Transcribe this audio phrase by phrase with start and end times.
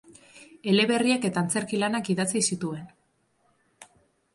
[0.71, 2.89] Eleberriak eta antzerki lanak idatzi zituen.